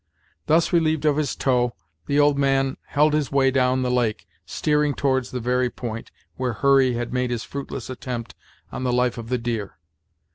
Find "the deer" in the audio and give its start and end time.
9.29-9.77